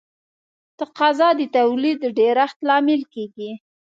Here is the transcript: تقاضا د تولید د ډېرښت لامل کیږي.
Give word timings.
تقاضا 0.79 1.29
د 1.39 1.41
تولید 1.55 1.97
د 2.01 2.05
ډېرښت 2.19 2.57
لامل 2.67 3.01
کیږي. 3.13 3.51